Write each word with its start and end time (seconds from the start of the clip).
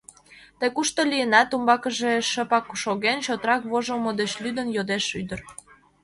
—Тый 0.59 0.69
кушто 0.75 0.99
лийынат?— 1.11 1.49
умбакыже 1.55 2.11
шыпак 2.31 2.65
шоген 2.83 3.17
чотрак 3.25 3.61
вожылмо 3.71 4.11
деч 4.19 4.31
лӱдын 4.43 4.67
йодеш 4.75 5.05
ӱдыр. 5.19 5.39